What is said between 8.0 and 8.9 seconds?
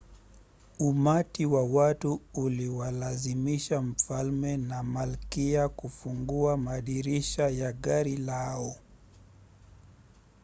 lao